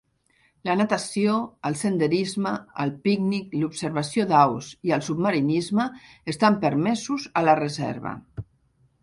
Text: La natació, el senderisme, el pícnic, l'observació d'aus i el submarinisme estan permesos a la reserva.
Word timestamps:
La 0.67 0.75
natació, 0.77 1.33
el 1.69 1.75
senderisme, 1.81 2.53
el 2.85 2.93
pícnic, 3.03 3.53
l'observació 3.65 4.27
d'aus 4.33 4.71
i 4.89 4.95
el 4.99 5.05
submarinisme 5.11 5.87
estan 6.35 6.59
permesos 6.67 7.29
a 7.43 7.47
la 7.51 7.57
reserva. 7.63 8.17